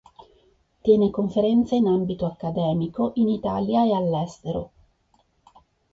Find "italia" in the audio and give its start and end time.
3.29-3.85